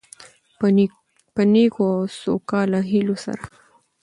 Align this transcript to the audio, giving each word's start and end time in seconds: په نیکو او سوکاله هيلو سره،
په 1.35 1.43
نیکو 1.53 1.85
او 1.95 2.01
سوکاله 2.19 2.79
هيلو 2.91 3.15
سره، 3.25 3.43